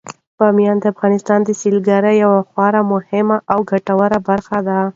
[0.37, 4.79] بامیان د افغانستان د سیلګرۍ یوه خورا مهمه او ګټوره برخه ده.